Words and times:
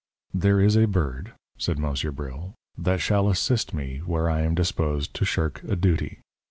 "There 0.33 0.59
is 0.59 0.75
a 0.75 0.85
bird," 0.87 1.33
said 1.59 1.77
Monsieur 1.77 2.11
Bril, 2.11 2.53
"that 2.75 3.01
shall 3.01 3.29
assist 3.29 3.71
me 3.71 3.99
where 3.99 4.31
I 4.31 4.41
am 4.41 4.55
disposed 4.55 5.13
to 5.17 5.25
shirk 5.25 5.61
a 5.63 5.75
duty. 5.75 6.21